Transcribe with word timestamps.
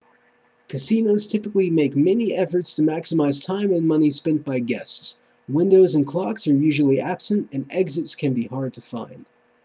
casinos 0.67 1.27
typically 1.27 1.69
make 1.69 1.95
many 1.95 2.33
efforts 2.33 2.73
to 2.73 2.81
maximize 2.81 3.45
time 3.45 3.71
and 3.71 3.87
money 3.87 4.09
spent 4.09 4.43
by 4.43 4.57
guests 4.57 5.15
windows 5.47 5.93
and 5.93 6.07
clocks 6.07 6.47
are 6.47 6.55
usually 6.55 6.99
absent 6.99 7.49
and 7.51 7.71
exits 7.71 8.15
can 8.15 8.33
be 8.33 8.47
hard 8.47 8.73
to 8.73 8.81
find 8.81 9.27